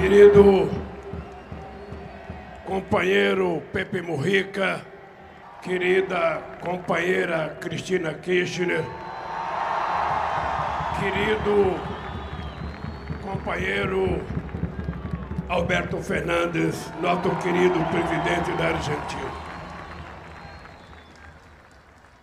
[0.00, 0.70] Querido
[2.64, 4.80] companheiro Pepe Mujica,
[5.60, 8.84] querida companheira Cristina Kirchner,
[11.00, 11.80] querido
[13.22, 14.24] companheiro
[15.48, 19.32] Alberto Fernandes, nosso querido presidente da Argentina.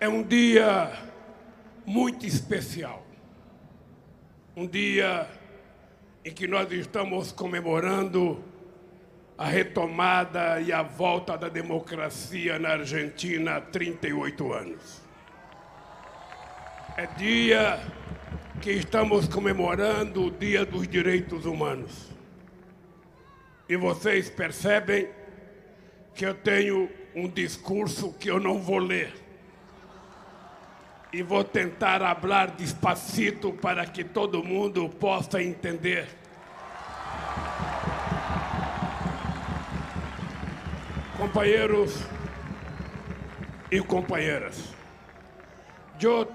[0.00, 0.90] É um dia
[1.86, 3.06] muito especial.
[4.56, 5.28] Um dia
[6.24, 8.42] em que nós estamos comemorando
[9.38, 15.00] a retomada e a volta da democracia na Argentina há 38 anos.
[16.96, 17.80] É dia
[18.60, 22.10] que estamos comemorando o Dia dos Direitos Humanos.
[23.66, 25.08] E vocês percebem
[26.14, 29.14] que eu tenho um discurso que eu não vou ler.
[31.12, 36.06] E vou tentar falar despacito para que todo mundo possa entender.
[41.16, 42.06] Companheiros
[43.70, 44.72] e companheiras,
[46.00, 46.26] eu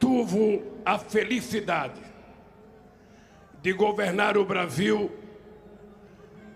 [0.00, 2.00] tive a felicidade
[3.62, 5.10] de governar o Brasil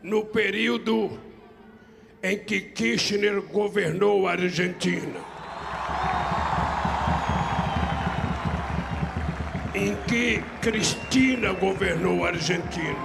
[0.02, 1.20] no período
[2.22, 5.35] em que Kirchner governou a Argentina.
[9.76, 12.96] Em que Cristina governou a Argentina.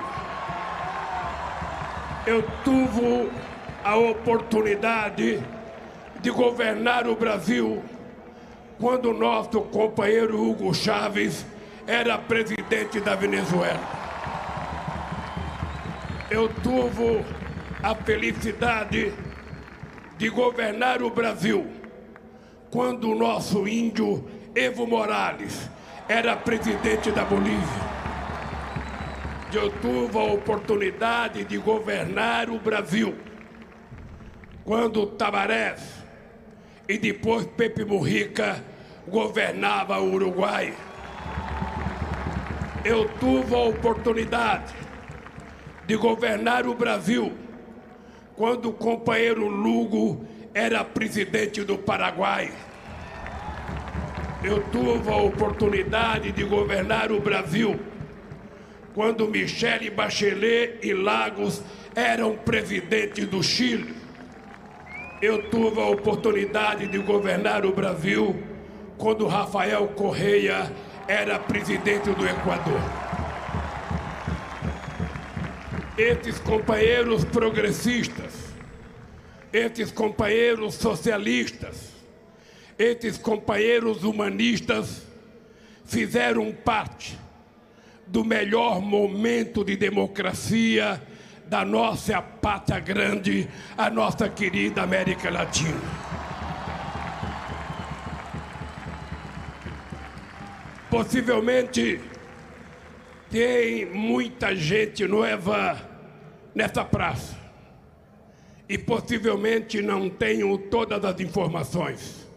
[2.26, 3.30] Eu tive
[3.84, 5.44] a oportunidade
[6.22, 7.84] de governar o Brasil
[8.80, 11.46] quando nosso companheiro Hugo Chávez
[11.86, 13.82] era presidente da Venezuela.
[16.30, 17.26] Eu tive
[17.84, 19.14] a felicidade
[20.18, 21.68] de governar o Brasil
[22.70, 25.70] quando o nosso índio Evo Morales
[26.12, 27.92] era presidente da Bolívia.
[29.54, 33.16] Eu tive a oportunidade de governar o Brasil
[34.66, 36.04] quando Tabarés
[36.88, 38.62] e depois Pepe Mujica
[39.08, 40.74] governava o Uruguai.
[42.84, 44.74] Eu tive a oportunidade
[45.88, 47.32] de governar o Brasil
[48.36, 52.52] quando o companheiro Lugo era presidente do Paraguai.
[54.44, 57.80] Eu tive a oportunidade de governar o Brasil
[58.96, 61.62] quando Michele Bachelet e Lagos
[61.96, 63.94] eram presidentes do Chile.
[65.22, 68.42] Eu tive a oportunidade de governar o Brasil
[68.98, 70.72] quando Rafael Correia
[71.08, 72.82] era presidente do Equador.
[75.96, 78.34] Esses companheiros progressistas,
[79.54, 81.91] esses companheiros socialistas,
[82.82, 85.04] esses companheiros humanistas
[85.86, 87.18] fizeram parte
[88.08, 91.02] do melhor momento de democracia
[91.48, 93.48] da nossa pátria grande,
[93.78, 95.80] a nossa querida América Latina.
[100.90, 102.02] Possivelmente
[103.30, 105.80] tem muita gente nova
[106.56, 107.38] nessa praça
[108.68, 112.31] e possivelmente não tenho todas as informações,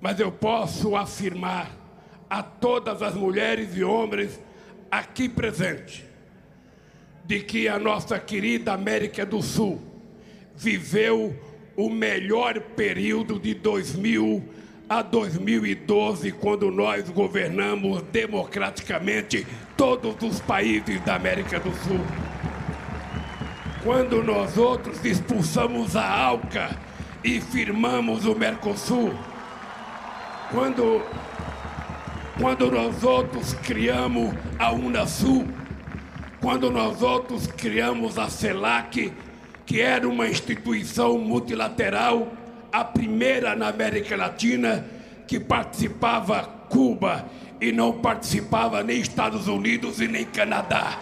[0.00, 1.70] mas eu posso afirmar
[2.28, 4.40] a todas as mulheres e homens
[4.90, 6.04] aqui presentes
[7.24, 9.80] de que a nossa querida América do Sul
[10.54, 11.36] viveu
[11.76, 14.42] o melhor período de 2000
[14.88, 19.44] a 2012, quando nós governamos democraticamente
[19.76, 22.00] todos os países da América do Sul.
[23.82, 26.76] Quando nós outros expulsamos a ALCA
[27.22, 29.12] e firmamos o Mercosul.
[30.50, 31.02] Quando,
[32.40, 35.46] quando nós outros criamos a Unasul.
[36.40, 39.12] Quando nós outros criamos a CELAC,
[39.64, 42.32] que era uma instituição multilateral
[42.72, 44.84] a primeira na América Latina
[45.26, 47.24] que participava Cuba
[47.60, 50.98] e não participava nem Estados Unidos e nem Canadá.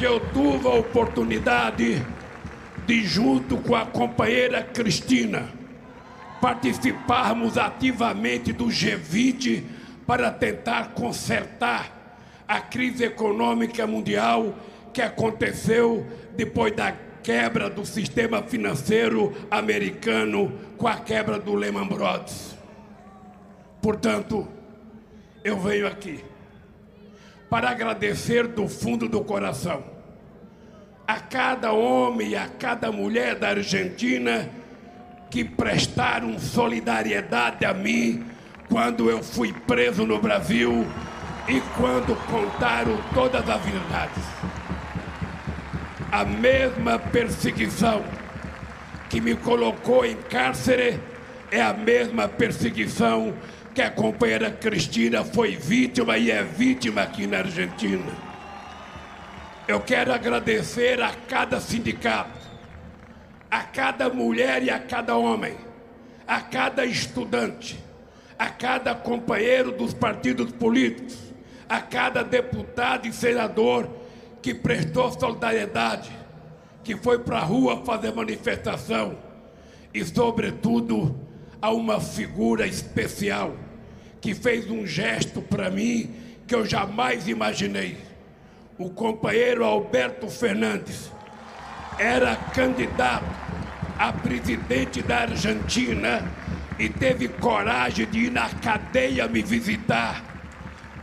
[0.00, 2.04] Eu tive a oportunidade
[2.86, 5.48] de, junto com a companheira Cristina,
[6.44, 9.62] participarmos ativamente do G20
[10.06, 14.54] para tentar consertar a crise econômica mundial
[14.92, 16.06] que aconteceu
[16.36, 16.92] depois da
[17.22, 22.54] quebra do sistema financeiro americano com a quebra do Lehman Brothers.
[23.80, 24.46] Portanto,
[25.42, 26.22] eu venho aqui
[27.48, 29.82] para agradecer do fundo do coração
[31.06, 34.62] a cada homem e a cada mulher da Argentina
[35.34, 38.24] que prestaram solidariedade a mim
[38.68, 40.86] quando eu fui preso no Brasil
[41.48, 44.24] E quando contaram todas as verdades,
[46.12, 48.04] a mesma perseguição
[49.10, 51.00] que me colocou em cárcere
[51.50, 53.34] é a mesma perseguição
[53.74, 58.12] que a companheira Cristina foi vítima e é vítima aqui na Argentina.
[59.66, 62.43] Eu quero agradecer a cada sindicato,
[63.54, 65.54] a cada mulher e a cada homem,
[66.26, 67.78] a cada estudante,
[68.36, 71.16] a cada companheiro dos partidos políticos,
[71.68, 73.88] a cada deputado e senador
[74.42, 76.10] que prestou solidariedade,
[76.82, 79.16] que foi para a rua fazer manifestação
[79.94, 81.16] e, sobretudo,
[81.62, 83.54] a uma figura especial
[84.20, 86.12] que fez um gesto para mim
[86.44, 87.98] que eu jamais imaginei.
[88.76, 91.08] O companheiro Alberto Fernandes
[91.96, 93.43] era candidato
[93.98, 96.30] a presidente da Argentina
[96.78, 100.22] e teve coragem de ir na cadeia me visitar,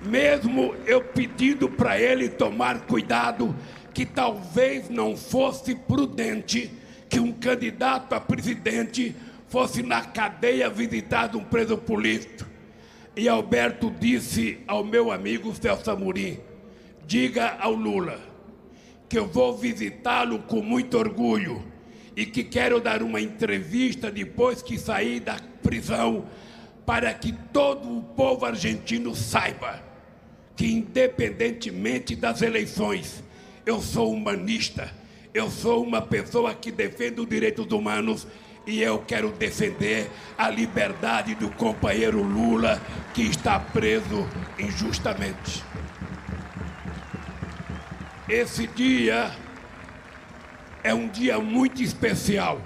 [0.01, 3.55] mesmo eu pedindo para ele tomar cuidado
[3.93, 6.71] que talvez não fosse prudente
[7.09, 9.15] que um candidato a presidente
[9.47, 12.49] fosse na cadeia visitar um preso político.
[13.15, 16.39] E Alberto disse ao meu amigo Celso Amorim,
[17.05, 18.19] diga ao Lula
[19.09, 21.61] que eu vou visitá-lo com muito orgulho
[22.15, 26.25] e que quero dar uma entrevista depois que sair da prisão
[26.85, 29.91] para que todo o povo argentino saiba
[30.61, 33.23] que independentemente das eleições,
[33.65, 34.91] eu sou humanista,
[35.33, 38.27] eu sou uma pessoa que defende os direitos humanos
[38.67, 42.79] e eu quero defender a liberdade do companheiro Lula,
[43.11, 44.27] que está preso
[44.59, 45.63] injustamente.
[48.29, 49.31] Esse dia
[50.83, 52.61] é um dia muito especial.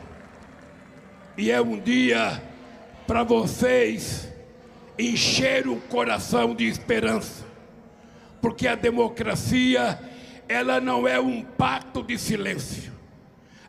[1.37, 2.41] E é um dia
[3.05, 4.31] para vocês
[4.97, 7.45] encher o coração de esperança.
[8.41, 9.99] Porque a democracia,
[10.47, 12.93] ela não é um pacto de silêncio.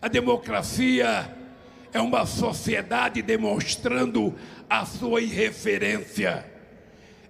[0.01, 1.35] A democracia
[1.93, 4.35] é uma sociedade demonstrando
[4.69, 6.45] a sua irreferência.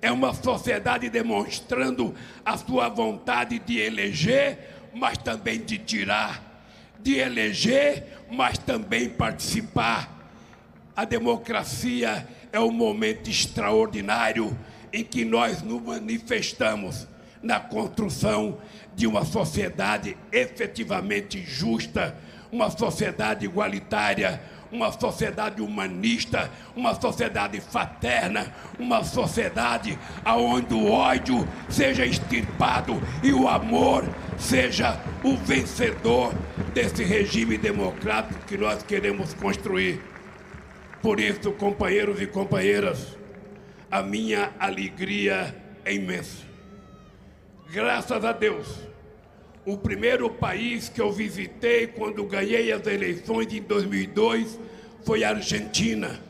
[0.02, 2.14] É uma sociedade demonstrando
[2.44, 4.58] a sua vontade de eleger,
[4.92, 6.55] mas também de tirar.
[7.00, 10.14] De eleger, mas também participar.
[10.94, 14.56] A democracia é um momento extraordinário
[14.92, 17.06] em que nós nos manifestamos
[17.42, 18.58] na construção
[18.94, 22.16] de uma sociedade efetivamente justa,
[22.50, 24.40] uma sociedade igualitária,
[24.70, 33.48] uma sociedade humanista, uma sociedade fraterna, uma sociedade onde o ódio seja extirpado e o
[33.48, 34.04] amor
[34.38, 36.32] seja o vencedor
[36.74, 40.02] desse regime democrático que nós queremos construir.
[41.00, 43.16] Por isso, companheiros e companheiras,
[43.90, 45.54] a minha alegria
[45.84, 46.44] é imensa.
[47.72, 48.95] Graças a Deus
[49.66, 54.60] o primeiro país que eu visitei quando ganhei as eleições em 2002
[55.04, 56.20] foi a Argentina,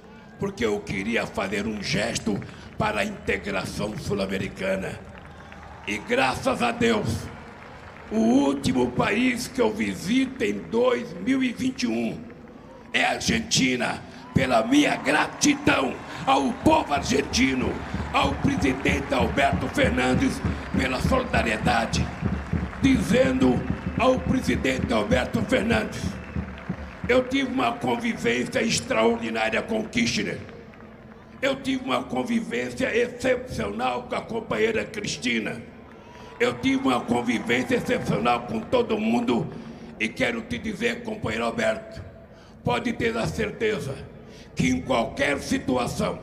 [0.40, 2.40] porque eu queria fazer um gesto
[2.78, 4.98] para a integração sul-americana.
[5.86, 7.08] E graças a Deus,
[8.10, 12.18] o último país que eu visito em 2021
[12.90, 14.02] é a Argentina,
[14.32, 15.94] pela minha gratidão
[16.24, 17.70] ao povo argentino,
[18.14, 20.40] ao presidente Alberto Fernandes,
[20.74, 22.06] pela solidariedade
[22.86, 23.60] dizendo
[23.98, 26.00] ao presidente Alberto Fernandes:
[27.08, 30.38] eu tive uma convivência extraordinária com Kirchner.
[31.42, 35.60] Eu tive uma convivência excepcional com a companheira Cristina.
[36.38, 39.46] Eu tive uma convivência excepcional com todo mundo.
[39.98, 42.00] E quero te dizer, companheiro Alberto,
[42.62, 43.96] pode ter a certeza
[44.54, 46.20] que em qualquer situação,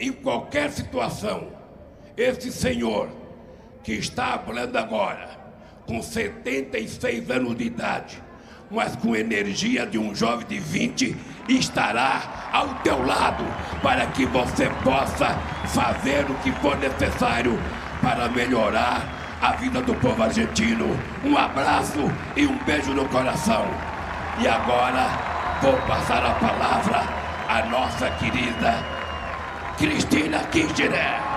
[0.00, 1.52] em qualquer situação,
[2.16, 3.08] esse senhor
[3.82, 5.43] que está falando agora,
[5.86, 8.22] com 76 anos de idade,
[8.70, 11.16] mas com energia de um jovem de 20,
[11.48, 13.44] estará ao teu lado
[13.82, 15.36] para que você possa
[15.66, 17.58] fazer o que for necessário
[18.00, 19.02] para melhorar
[19.40, 20.98] a vida do povo argentino.
[21.22, 23.66] Um abraço e um beijo no coração.
[24.40, 25.06] E agora
[25.60, 27.02] vou passar a palavra
[27.48, 28.82] à nossa querida
[29.76, 31.33] Cristina Kirchner.